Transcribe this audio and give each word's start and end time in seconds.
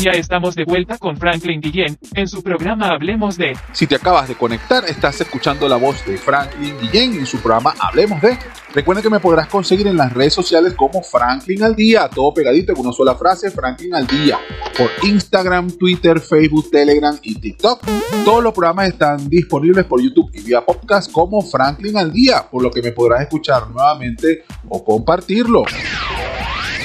Ya 0.00 0.12
estamos 0.12 0.54
de 0.54 0.64
vuelta 0.64 0.96
con 0.96 1.16
Franklin 1.16 1.60
Guillén 1.60 1.98
en 2.14 2.28
su 2.28 2.40
programa 2.40 2.90
Hablemos 2.90 3.36
de. 3.36 3.56
Si 3.72 3.88
te 3.88 3.96
acabas 3.96 4.28
de 4.28 4.36
conectar, 4.36 4.84
estás 4.84 5.20
escuchando 5.20 5.68
la 5.68 5.74
voz 5.74 6.06
de 6.06 6.16
Franklin 6.16 6.78
Guillén 6.78 7.14
en 7.14 7.26
su 7.26 7.40
programa 7.40 7.74
Hablemos 7.80 8.22
de. 8.22 8.38
Recuerda 8.72 9.02
que 9.02 9.10
me 9.10 9.18
podrás 9.18 9.48
conseguir 9.48 9.88
en 9.88 9.96
las 9.96 10.12
redes 10.12 10.34
sociales 10.34 10.74
como 10.74 11.02
Franklin 11.02 11.64
al 11.64 11.74
Día, 11.74 12.08
todo 12.08 12.32
pegadito 12.32 12.72
en 12.72 12.78
una 12.78 12.92
sola 12.92 13.16
frase, 13.16 13.50
Franklin 13.50 13.92
al 13.92 14.06
Día, 14.06 14.38
por 14.76 14.88
Instagram, 15.02 15.72
Twitter, 15.72 16.20
Facebook, 16.20 16.70
Telegram 16.70 17.18
y 17.22 17.34
TikTok. 17.40 17.82
Todos 18.24 18.44
los 18.44 18.52
programas 18.52 18.90
están 18.90 19.28
disponibles 19.28 19.84
por 19.84 20.00
YouTube 20.00 20.30
y 20.32 20.42
vía 20.42 20.64
podcast 20.64 21.10
como 21.10 21.42
Franklin 21.42 21.96
al 21.96 22.12
Día, 22.12 22.48
por 22.48 22.62
lo 22.62 22.70
que 22.70 22.82
me 22.82 22.92
podrás 22.92 23.22
escuchar 23.22 23.68
nuevamente 23.70 24.44
o 24.68 24.84
compartirlo. 24.84 25.64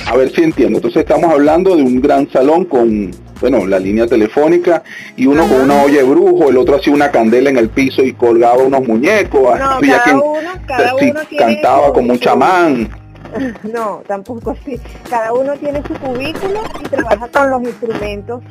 A 0.08 0.18
ver 0.18 0.32
si 0.32 0.44
entiendo. 0.44 0.78
Entonces 0.78 1.02
estamos 1.02 1.32
hablando 1.32 1.76
de 1.76 1.84
un 1.84 2.02
gran 2.02 2.30
salón 2.30 2.66
con, 2.66 3.12
bueno, 3.40 3.66
la 3.66 3.80
línea 3.80 4.08
telefónica 4.08 4.84
y 5.16 5.26
uno 5.26 5.48
con 5.48 5.62
una 5.62 5.82
olla 5.84 5.98
de 5.98 6.04
brujo, 6.04 6.50
el 6.50 6.58
otro 6.58 6.76
hacía 6.76 6.94
una 6.94 7.12
candela 7.12 7.50
en 7.50 7.58
el 7.58 7.70
piso 7.70 8.04
y 8.04 8.14
colgaba 8.14 8.64
unos 8.64 8.88
muñecos. 8.88 9.60
No, 9.60 9.80
cada 9.80 10.22
uno, 10.22 10.50
cada 10.66 10.96
uno 10.96 11.20
cantaba 11.38 11.94
como 11.94 12.14
un 12.14 12.20
chamán. 12.20 12.90
No, 13.64 14.04
tampoco 14.08 14.52
así. 14.52 14.80
Cada 15.10 15.34
uno 15.34 15.54
tiene 15.54 15.82
su 15.88 15.94
cubículo 15.96 16.62
y 16.80 16.84
trabaja 16.84 17.28
con 17.28 17.50
los 17.50 17.64
instrumentos 17.64 18.44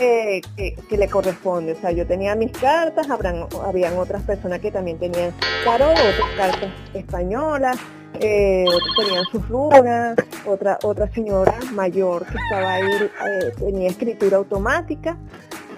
eh, 0.00 0.40
que, 0.56 0.96
le 0.96 1.08
corresponde. 1.08 1.72
O 1.72 1.80
sea, 1.80 1.92
yo 1.92 2.06
tenía 2.06 2.34
mis 2.34 2.52
cartas, 2.52 3.10
habrán, 3.10 3.46
habían 3.64 3.96
otras 3.98 4.22
personas 4.22 4.60
que 4.60 4.70
también 4.70 4.98
tenían 4.98 5.32
tarot, 5.64 5.90
otras 5.90 6.30
cartas 6.36 6.70
españolas, 6.94 7.76
eh, 8.20 8.64
tenían 8.96 9.24
sus 9.30 9.48
lunas, 9.48 10.16
otra, 10.44 10.78
otra 10.82 11.12
señora 11.12 11.54
mayor 11.72 12.24
que 12.26 12.38
estaba 12.38 12.74
ahí, 12.74 12.92
eh, 13.02 13.52
tenía 13.58 13.88
escritura 13.88 14.36
automática. 14.36 15.16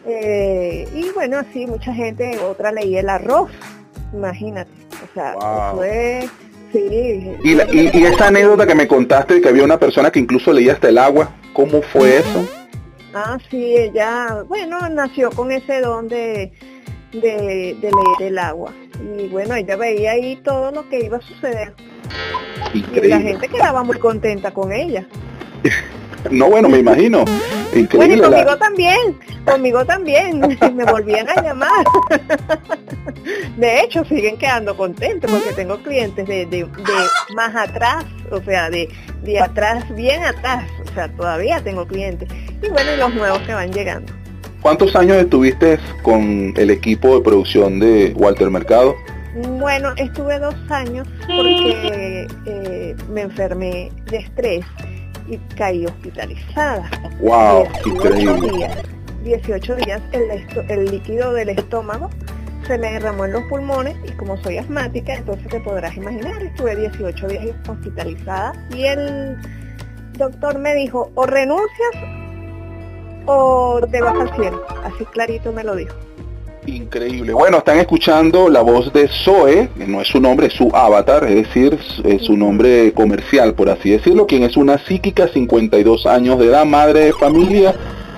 Eh, 0.06 0.86
y 0.94 1.10
bueno, 1.10 1.38
así 1.38 1.66
mucha 1.66 1.94
gente, 1.94 2.38
otra 2.40 2.72
leía 2.72 3.00
el 3.00 3.08
arroz, 3.08 3.50
imagínate. 4.12 4.70
O 5.02 5.14
sea, 5.14 5.34
fue... 5.74 6.28
Sí, 6.72 7.36
y, 7.44 7.52
y, 7.52 8.04
esa 8.04 8.26
anécdota 8.26 8.66
que 8.66 8.74
me 8.74 8.88
contaste 8.88 9.34
de 9.34 9.40
que 9.40 9.48
había 9.48 9.62
una 9.62 9.78
persona 9.78 10.10
que 10.10 10.18
incluso 10.18 10.52
leía 10.52 10.72
hasta 10.72 10.88
el 10.88 10.98
agua, 10.98 11.30
¿cómo 11.52 11.80
fue 11.82 12.16
eso? 12.16 12.44
Ah, 13.14 13.38
sí, 13.48 13.76
ella, 13.76 14.42
bueno, 14.48 14.88
nació 14.88 15.30
con 15.30 15.52
ese 15.52 15.80
don 15.80 16.08
de, 16.08 16.50
de, 17.12 17.76
de 17.80 17.90
leer 17.92 18.32
el 18.32 18.38
agua. 18.38 18.72
Y 19.16 19.28
bueno, 19.28 19.54
ella 19.54 19.76
veía 19.76 20.12
ahí 20.12 20.34
todo 20.42 20.72
lo 20.72 20.88
que 20.88 21.04
iba 21.04 21.18
a 21.18 21.20
suceder. 21.20 21.74
Y 22.72 22.82
la 23.08 23.20
gente 23.20 23.48
quedaba 23.48 23.82
muy 23.82 23.98
contenta 23.98 24.52
con 24.52 24.72
ella. 24.72 25.06
No, 26.30 26.48
bueno, 26.48 26.70
me 26.70 26.78
imagino. 26.78 27.24
Increíble 27.74 28.16
bueno, 28.16 28.30
conmigo 28.30 28.56
también, 28.56 29.18
conmigo 29.44 29.84
también, 29.84 30.40
me 30.74 30.84
volvían 30.84 31.28
a 31.28 31.42
llamar. 31.42 31.84
De 33.56 33.80
hecho, 33.80 34.04
siguen 34.04 34.38
quedando 34.38 34.76
contentos 34.76 35.30
porque 35.30 35.52
tengo 35.52 35.76
clientes 35.82 36.26
de, 36.26 36.46
de, 36.46 36.66
más 37.34 37.54
atrás, 37.54 38.04
o 38.30 38.40
sea, 38.42 38.70
de, 38.70 38.88
de 39.22 39.38
atrás, 39.38 39.84
bien 39.94 40.24
atrás, 40.24 40.64
o 40.88 40.94
sea, 40.94 41.08
todavía 41.08 41.60
tengo 41.62 41.86
clientes. 41.86 42.28
Y 42.62 42.68
bueno, 42.68 42.92
y 42.94 42.96
los 42.96 43.14
nuevos 43.14 43.40
que 43.40 43.52
van 43.52 43.72
llegando. 43.72 44.12
¿Cuántos 44.62 44.96
años 44.96 45.18
estuviste 45.18 45.78
con 46.02 46.54
el 46.56 46.70
equipo 46.70 47.16
de 47.16 47.20
producción 47.22 47.80
de 47.80 48.14
Walter 48.16 48.50
Mercado? 48.50 48.96
Bueno, 49.58 49.92
estuve 49.96 50.38
dos 50.38 50.54
años 50.70 51.08
porque 51.26 52.26
eh, 52.46 52.96
me 53.10 53.22
enfermé 53.22 53.90
de 54.06 54.18
estrés 54.18 54.64
y 55.28 55.38
caí 55.56 55.86
hospitalizada. 55.86 56.90
¡Wow! 57.20 57.66
18 57.84 58.34
días, 58.52 58.78
18 59.24 59.76
días 59.76 60.02
el, 60.12 60.70
el 60.70 60.84
líquido 60.84 61.32
del 61.32 61.48
estómago 61.48 62.10
se 62.66 62.78
me 62.78 62.92
derramó 62.92 63.26
en 63.26 63.32
los 63.32 63.42
pulmones 63.44 63.96
y 64.04 64.12
como 64.12 64.36
soy 64.38 64.58
asmática, 64.58 65.14
entonces 65.14 65.46
te 65.48 65.60
podrás 65.60 65.94
imaginar, 65.96 66.42
estuve 66.42 66.76
18 66.76 67.28
días 67.28 67.56
hospitalizada 67.68 68.52
y 68.74 68.84
el 68.84 69.36
doctor 70.16 70.58
me 70.58 70.74
dijo, 70.74 71.10
o 71.14 71.26
renuncias 71.26 71.90
o 73.26 73.80
te 73.90 74.00
vas 74.00 74.14
al 74.18 74.34
cielo. 74.36 74.64
Así 74.84 75.04
clarito 75.06 75.52
me 75.52 75.64
lo 75.64 75.76
dijo. 75.76 75.94
Increíble. 76.66 77.32
Bueno, 77.32 77.58
están 77.58 77.78
escuchando 77.78 78.48
la 78.48 78.62
voz 78.62 78.92
de 78.92 79.08
Zoe, 79.08 79.68
que 79.76 79.86
no 79.86 80.00
es 80.00 80.08
su 80.08 80.20
nombre, 80.20 80.46
es 80.46 80.54
su 80.54 80.70
avatar, 80.74 81.24
es 81.24 81.46
decir, 81.46 81.78
es 82.04 82.22
su 82.22 82.36
nombre 82.36 82.92
comercial, 82.92 83.54
por 83.54 83.68
así 83.68 83.90
decirlo, 83.90 84.26
quien 84.26 84.44
es 84.44 84.56
una 84.56 84.78
psíquica, 84.78 85.28
52 85.28 86.06
años 86.06 86.38
de 86.38 86.46
edad, 86.46 86.64
madre 86.64 87.00
de 87.00 87.12
familia, 87.12 87.74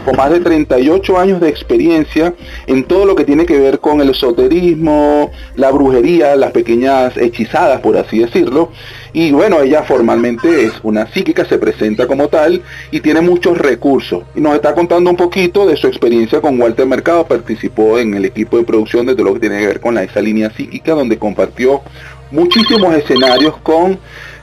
con 0.07 0.17
más 0.17 0.31
de 0.31 0.39
38 0.39 1.19
años 1.19 1.41
de 1.41 1.49
experiencia 1.49 2.33
en 2.69 2.85
todo 2.85 3.05
lo 3.05 3.17
que 3.17 3.25
tiene 3.25 3.45
que 3.45 3.59
ver 3.59 3.81
con 3.81 4.01
el 4.01 4.11
esoterismo, 4.11 5.33
la 5.57 5.73
brujería, 5.73 6.37
las 6.37 6.53
pequeñas 6.53 7.17
hechizadas, 7.17 7.81
por 7.81 7.97
así 7.97 8.21
decirlo. 8.21 8.71
Y 9.13 9.33
bueno, 9.33 9.61
ella 9.63 9.83
formalmente 9.83 10.65
es 10.65 10.75
una 10.85 11.09
psíquica, 11.09 11.45
se 11.45 11.59
presenta 11.59 12.07
como 12.07 12.29
tal 12.29 12.63
y 12.93 13.01
tiene 13.01 13.21
muchos 13.21 13.59
recursos. 13.59 14.23
Y 14.37 14.41
nos 14.41 14.55
está 14.55 14.75
contando 14.75 15.11
un 15.11 15.17
poquito 15.17 15.67
de 15.67 15.77
su 15.77 15.89
experiencia 15.89 16.41
con 16.41 16.61
Walter 16.61 16.87
Mercado. 16.87 17.27
Participó 17.27 17.99
en 17.99 18.15
el 18.15 18.25
equipo 18.25 18.59
de 18.59 18.63
producción 18.63 19.07
de 19.07 19.15
todo 19.15 19.25
lo 19.25 19.35
que 19.35 19.41
tiene 19.41 19.59
que 19.59 19.67
ver 19.67 19.81
con 19.81 19.99
esa 19.99 20.21
línea 20.21 20.51
psíquica, 20.51 20.93
donde 20.93 21.19
compartió 21.19 21.83
muchísimos 22.31 22.95
escenarios 22.95 23.57
con 23.59 23.99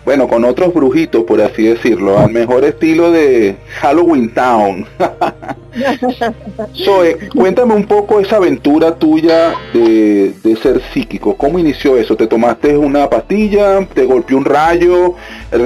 bueno, 0.05 0.27
con 0.27 0.43
otros 0.43 0.73
brujitos, 0.73 1.23
por 1.23 1.41
así 1.41 1.63
decirlo, 1.63 2.19
al 2.19 2.29
mejor 2.29 2.65
estilo 2.65 3.11
de 3.11 3.55
Halloween 3.81 4.33
Town. 4.33 4.85
Zoe, 6.75 7.29
cuéntame 7.33 7.73
un 7.73 7.85
poco 7.85 8.19
esa 8.19 8.35
aventura 8.35 8.95
tuya 8.95 9.55
de, 9.73 10.33
ser 10.61 10.81
psíquico. 10.93 11.35
¿Cómo 11.35 11.57
inició 11.57 11.97
eso? 11.97 12.17
¿Te 12.17 12.27
tomaste 12.27 12.77
una 12.77 13.09
pastilla? 13.09 13.85
¿Te 13.93 14.05
golpeó 14.05 14.37
un 14.37 14.45
rayo? 14.45 15.15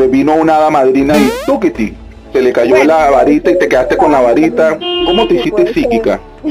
¿Vino 0.09 0.35
una 0.35 0.57
hada 0.57 0.69
madrina 0.69 1.15
y 1.17 1.69
ti 1.71 1.93
Se 2.31 2.41
le 2.41 2.53
cayó 2.53 2.83
la 2.83 3.09
varita 3.09 3.51
y 3.51 3.57
te 3.57 3.67
quedaste 3.67 3.97
con 3.97 4.11
la 4.11 4.21
varita. 4.21 4.77
¿Cómo 4.77 5.27
te 5.27 5.35
hiciste 5.35 5.73
psíquica? 5.73 6.19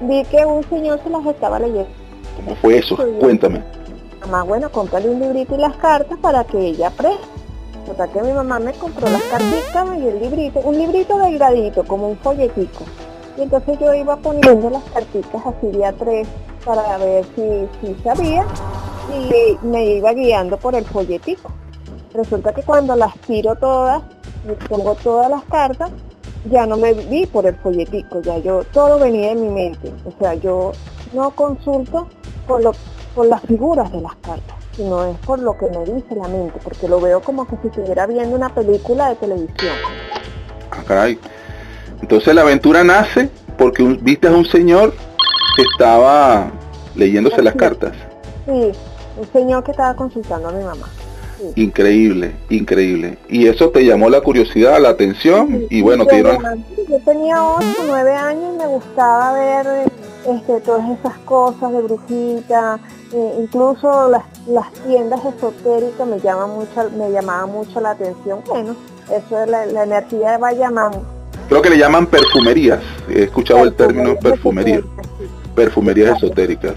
Vi 0.00 0.24
que 0.30 0.44
un 0.46 0.62
señor 0.70 1.00
se 1.02 1.10
las 1.10 1.26
estaba 1.26 1.58
leyendo. 1.58 1.88
¿Cómo 2.36 2.54
fue 2.56 2.78
eso? 2.78 2.96
Cuéntame 3.18 3.60
mamá, 4.26 4.44
bueno, 4.44 4.70
cómprale 4.70 5.08
un 5.08 5.20
librito 5.20 5.54
y 5.54 5.58
las 5.58 5.76
cartas 5.76 6.18
para 6.20 6.44
que 6.44 6.58
ella 6.58 6.88
aprenda. 6.88 7.20
sea 7.96 8.08
que 8.08 8.22
mi 8.22 8.32
mamá 8.32 8.58
me 8.58 8.72
compró 8.72 9.08
las 9.08 9.22
cartitas 9.22 9.98
y 9.98 10.08
el 10.08 10.20
librito, 10.20 10.60
un 10.60 10.76
librito 10.76 11.18
delgadito, 11.18 11.84
como 11.84 12.08
un 12.08 12.16
folletico. 12.18 12.84
Y 13.38 13.42
entonces 13.42 13.78
yo 13.78 13.94
iba 13.94 14.16
poniendo 14.16 14.70
las 14.70 14.82
cartitas 14.84 15.42
así 15.46 15.68
día 15.68 15.94
tres 15.96 16.26
para 16.64 16.98
ver 16.98 17.24
si, 17.36 17.68
si 17.80 17.94
sabía 18.02 18.44
y 19.14 19.64
me 19.64 19.84
iba 19.84 20.12
guiando 20.12 20.56
por 20.56 20.74
el 20.74 20.84
folletico. 20.84 21.50
Resulta 22.12 22.52
que 22.52 22.62
cuando 22.62 22.96
las 22.96 23.14
tiro 23.20 23.54
todas 23.56 24.02
y 24.48 24.66
pongo 24.66 24.94
todas 24.96 25.30
las 25.30 25.44
cartas, 25.44 25.90
ya 26.50 26.66
no 26.66 26.76
me 26.76 26.92
vi 26.92 27.26
por 27.26 27.46
el 27.46 27.56
folletico, 27.56 28.20
ya 28.20 28.38
yo, 28.38 28.64
todo 28.72 28.98
venía 28.98 29.32
en 29.32 29.42
mi 29.42 29.48
mente. 29.48 29.92
O 30.04 30.18
sea, 30.18 30.34
yo 30.34 30.72
no 31.12 31.30
consulto 31.30 32.08
por 32.46 32.62
lo 32.62 32.72
por 33.16 33.26
las 33.26 33.40
figuras 33.40 33.90
de 33.90 34.02
las 34.02 34.14
cartas, 34.16 34.56
sino 34.76 35.06
es 35.06 35.16
por 35.20 35.38
lo 35.38 35.56
que 35.56 35.66
me 35.70 35.86
dice 35.86 36.14
la 36.14 36.28
mente, 36.28 36.60
porque 36.62 36.86
lo 36.86 37.00
veo 37.00 37.22
como 37.22 37.46
que 37.48 37.56
si 37.62 37.68
estuviera 37.68 38.06
viendo 38.06 38.36
una 38.36 38.50
película 38.54 39.08
de 39.08 39.14
televisión. 39.16 39.72
Ah, 40.70 40.82
caray. 40.86 41.18
Entonces 42.02 42.34
la 42.34 42.42
aventura 42.42 42.84
nace 42.84 43.30
porque 43.56 43.82
viste 44.02 44.28
a 44.28 44.32
un 44.32 44.44
señor 44.44 44.92
que 45.56 45.62
estaba 45.72 46.50
leyéndose 46.94 47.42
las 47.42 47.54
cartas. 47.54 47.94
Sí, 48.44 48.72
un 49.18 49.32
señor 49.32 49.64
que 49.64 49.70
estaba 49.70 49.96
consultando 49.96 50.50
a 50.50 50.52
mi 50.52 50.62
mamá. 50.62 50.86
Increíble, 51.54 52.36
increíble. 52.50 53.16
Y 53.30 53.46
eso 53.46 53.70
te 53.70 53.82
llamó 53.82 54.10
la 54.10 54.20
curiosidad, 54.20 54.78
la 54.78 54.90
atención 54.90 55.64
y 55.70 55.80
bueno, 55.80 56.04
te 56.04 56.22
Yo 56.22 56.36
tenía 57.02 57.42
8, 57.42 57.66
9 57.86 58.14
años 58.14 58.54
y 58.54 58.58
me 58.58 58.66
gustaba 58.66 59.32
ver 59.32 59.66
este, 60.26 60.60
todas 60.60 60.98
esas 60.98 61.16
cosas 61.18 61.72
de 61.72 61.80
brujita, 61.80 62.78
eh, 63.12 63.34
incluso 63.40 64.08
las, 64.08 64.22
las 64.48 64.72
tiendas 64.84 65.20
esotéricas 65.24 66.06
me 66.06 66.18
llaman 66.20 66.50
mucho, 66.50 66.90
me 66.96 67.10
llamaban 67.10 67.50
mucho 67.50 67.80
la 67.80 67.90
atención. 67.90 68.40
Bueno, 68.46 68.74
eso 69.10 69.42
es 69.42 69.48
la, 69.48 69.64
energía 69.84 70.38
va 70.38 70.52
llamando. 70.52 71.04
Creo 71.48 71.62
que 71.62 71.70
le 71.70 71.78
llaman 71.78 72.06
perfumerías. 72.06 72.80
He 73.08 73.24
escuchado 73.24 73.64
el 73.64 73.74
término 73.74 74.16
perfumería. 74.16 74.80
Perfumerías 75.54 76.16
esotéricas. 76.16 76.74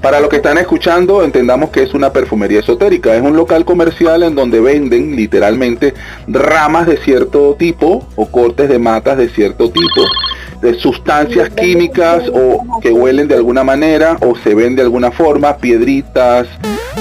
Para 0.00 0.20
los 0.20 0.28
que 0.30 0.36
están 0.36 0.58
escuchando, 0.58 1.22
entendamos 1.22 1.70
que 1.70 1.82
es 1.82 1.94
una 1.94 2.12
perfumería 2.12 2.60
esotérica. 2.60 3.14
Es 3.14 3.22
un 3.22 3.36
local 3.36 3.64
comercial 3.64 4.22
en 4.22 4.34
donde 4.34 4.60
venden 4.60 5.14
literalmente 5.14 5.94
ramas 6.26 6.86
de 6.86 6.96
cierto 6.96 7.54
tipo 7.58 8.04
o 8.16 8.26
cortes 8.26 8.68
de 8.68 8.78
matas 8.78 9.18
de 9.18 9.28
cierto 9.28 9.70
tipo 9.70 10.02
de 10.60 10.74
sustancias 10.74 11.50
químicas 11.50 12.24
o 12.32 12.80
que 12.80 12.90
huelen 12.90 13.28
de 13.28 13.34
alguna 13.34 13.64
manera 13.64 14.16
o 14.20 14.36
se 14.36 14.54
ven 14.54 14.76
de 14.76 14.82
alguna 14.82 15.10
forma, 15.10 15.56
piedritas, 15.56 16.48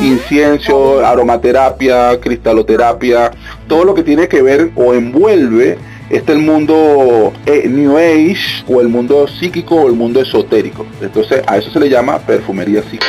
incienso, 0.01 1.05
aromaterapia, 1.05 2.19
cristaloterapia, 2.19 3.31
todo 3.67 3.83
lo 3.83 3.93
que 3.93 4.03
tiene 4.03 4.27
que 4.27 4.41
ver 4.41 4.71
o 4.75 4.93
envuelve 4.93 5.77
este 6.09 6.33
el 6.33 6.39
mundo 6.39 7.33
eh, 7.45 7.67
New 7.67 7.97
Age 7.97 8.63
o 8.67 8.79
el 8.79 8.89
mundo 8.89 9.27
psíquico 9.27 9.75
o 9.75 9.87
el 9.87 9.93
mundo 9.93 10.21
esotérico. 10.21 10.85
Entonces 11.01 11.41
a 11.47 11.57
eso 11.57 11.71
se 11.71 11.79
le 11.79 11.89
llama 11.89 12.19
perfumería 12.19 12.81
psíquica. 12.83 13.05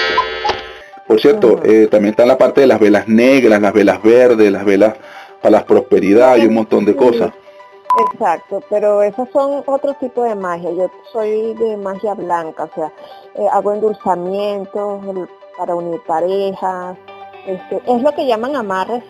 Por 1.06 1.20
cierto, 1.20 1.60
eh, 1.64 1.88
también 1.90 2.12
está 2.12 2.26
la 2.26 2.38
parte 2.38 2.62
de 2.62 2.66
las 2.66 2.80
velas 2.80 3.06
negras, 3.06 3.60
las 3.60 3.72
velas 3.72 4.02
verdes, 4.02 4.50
las 4.50 4.64
velas 4.64 4.94
para 5.40 5.58
la 5.58 5.64
prosperidad 5.64 6.36
y 6.36 6.46
un 6.46 6.54
montón 6.54 6.84
de 6.84 6.96
cosas. 6.96 7.32
Exacto, 7.98 8.60
pero 8.68 9.02
esos 9.02 9.28
son 9.30 9.62
otro 9.66 9.94
tipo 9.94 10.22
de 10.22 10.34
magia. 10.34 10.70
Yo 10.72 10.90
soy 11.12 11.54
de 11.54 11.76
magia 11.78 12.14
blanca, 12.14 12.64
o 12.64 12.70
sea, 12.74 12.92
eh, 13.34 13.46
hago 13.50 13.72
endulzamientos 13.72 15.02
para 15.56 15.74
unir 15.74 16.00
parejas. 16.06 16.98
Este, 17.46 17.82
es 17.86 18.02
lo 18.02 18.12
que 18.14 18.26
llaman 18.26 18.56
amarres. 18.56 19.02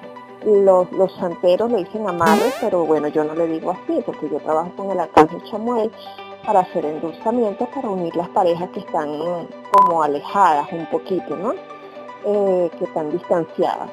Los, 0.44 0.93
los 0.93 1.12
santeros 1.15 1.73
le 1.73 1.79
dicen 1.79 2.09
amarres, 2.09 2.55
pero 2.61 2.85
bueno, 2.85 3.09
yo 3.09 3.25
no 3.25 3.35
le 3.35 3.49
digo 3.49 3.73
así, 3.73 4.00
porque 4.05 4.29
yo 4.29 4.38
trabajo 4.38 4.71
con 4.77 4.91
el 4.93 5.00
arcángel 5.00 5.43
Chamuel 5.44 5.91
para 6.44 6.61
hacer 6.61 6.85
endulzamientos 6.85 7.69
para 7.75 7.88
unir 7.88 8.15
las 8.15 8.29
parejas 8.29 8.71
que 8.71 8.81
están 8.81 9.09
como 9.73 10.03
alejadas 10.03 10.71
un 10.73 10.87
poquito, 10.87 11.37
¿no? 11.37 11.55
Eh, 12.25 12.71
que 12.79 12.85
están 12.85 13.11
distanciadas. 13.11 13.91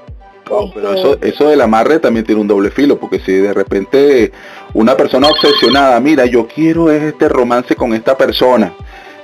Pero 0.73 0.93
eso, 0.93 1.17
eso 1.21 1.47
del 1.47 1.61
amarre 1.61 1.99
también 1.99 2.25
tiene 2.25 2.41
un 2.41 2.47
doble 2.47 2.69
filo, 2.69 2.99
porque 2.99 3.19
si 3.19 3.33
de 3.33 3.53
repente 3.53 4.31
una 4.73 4.95
persona 4.95 5.27
obsesionada, 5.27 5.99
mira, 5.99 6.25
yo 6.25 6.47
quiero 6.47 6.91
este 6.91 7.29
romance 7.29 7.75
con 7.75 7.93
esta 7.93 8.17
persona, 8.17 8.73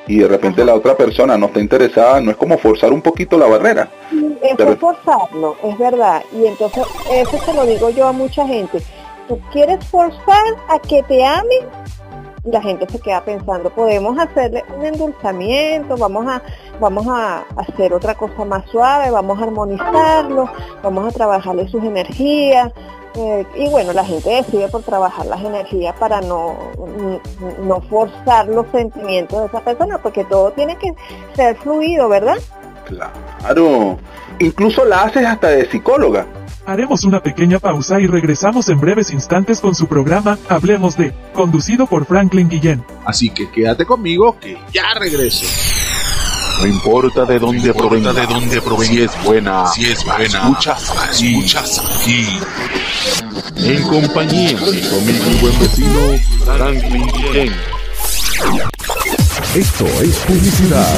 y 0.10 0.18
de 0.18 0.28
repente 0.28 0.66
la 0.66 0.74
otra 0.74 0.98
persona 0.98 1.38
no 1.38 1.46
está 1.46 1.60
interesada, 1.60 2.20
no 2.20 2.32
es 2.32 2.38
como 2.38 2.58
forzar 2.58 2.92
un 2.92 3.02
poquito 3.02 3.38
la 3.38 3.46
barrera. 3.46 3.92
Eso 4.42 4.72
es 4.72 4.80
forzarlo, 4.80 5.56
es 5.64 5.78
verdad. 5.78 6.24
Y 6.34 6.48
entonces 6.48 6.84
eso 7.12 7.38
se 7.38 7.54
lo 7.54 7.64
digo 7.66 7.92
yo 7.92 8.08
a 8.08 8.12
mucha 8.12 8.48
gente. 8.48 8.80
Tú 9.28 9.40
quieres 9.52 9.86
forzar 9.86 10.44
a 10.68 10.80
que 10.80 11.04
te 11.04 11.24
amen 11.24 11.60
la 12.52 12.62
gente 12.62 12.88
se 12.90 13.00
queda 13.00 13.24
pensando, 13.24 13.70
podemos 13.70 14.18
hacerle 14.18 14.64
un 14.76 14.86
endulzamiento, 14.86 15.98
vamos 15.98 16.26
a, 16.28 16.42
vamos 16.80 17.08
a 17.08 17.46
hacer 17.56 17.94
otra 17.94 18.16
cosa 18.16 18.46
más 18.46 18.70
suave, 18.70 19.10
vamos 19.12 19.40
a 19.40 19.44
armonizarlo, 19.44 20.50
vamos 20.84 21.08
a 21.08 21.12
trabajarle 21.12 21.68
sus 21.68 21.84
energías. 21.84 22.72
Eh, 23.16 23.46
y 23.56 23.70
bueno, 23.70 23.92
la 23.92 24.06
gente 24.06 24.30
decide 24.30 24.70
por 24.70 24.84
trabajar 24.84 25.26
las 25.26 25.42
energías 25.42 25.96
para 25.96 26.22
no, 26.22 26.56
no 27.64 27.82
forzar 27.82 28.48
los 28.48 28.68
sentimientos 28.72 29.40
de 29.42 29.48
esa 29.48 29.62
persona, 29.62 29.98
porque 29.98 30.24
todo 30.26 30.52
tiene 30.52 30.78
que 30.78 30.94
ser 31.36 31.56
fluido, 31.58 32.08
¿verdad? 32.08 32.38
Claro. 32.86 33.98
Incluso 34.40 34.86
la 34.86 35.04
haces 35.04 35.26
hasta 35.26 35.50
de 35.50 35.70
psicóloga. 35.70 36.26
Haremos 36.66 37.04
una 37.04 37.22
pequeña 37.22 37.60
pausa 37.60 38.00
y 38.00 38.08
regresamos 38.08 38.70
en 38.70 38.80
breves 38.80 39.12
instantes 39.12 39.60
con 39.60 39.74
su 39.76 39.88
programa 39.88 40.38
Hablemos 40.50 40.98
de, 40.98 41.14
conducido 41.34 41.88
por 41.88 42.06
Franklin 42.06 42.50
Guillén. 42.50 42.84
Así 43.06 43.30
que 43.30 43.50
quédate 43.50 43.86
conmigo 43.86 44.38
que 44.40 44.58
ya 44.72 44.94
regreso. 44.94 45.46
No 46.60 46.68
importa 46.68 47.26
de 47.26 47.40
dónde 47.40 47.74
provenga, 47.74 48.12
de 48.12 48.28
dónde 48.28 48.62
provenga, 48.62 48.94
si 48.94 49.02
es 49.02 49.24
buena, 49.24 49.68
si 49.68 49.86
es 49.86 50.04
buena, 50.04 50.26
escuchas 50.26 50.94
aquí, 50.98 51.36
escuchas 51.36 51.80
aquí. 51.80 52.26
En 53.56 53.84
compañía 53.84 54.50
de 54.50 54.90
conmigo 54.90 55.26
mi 55.26 55.36
buen 55.40 55.60
vecino 55.60 56.00
Franklin 56.46 57.08
Guillén. 57.08 57.54
Esto 59.56 59.86
es 59.86 60.18
publicidad 60.28 60.98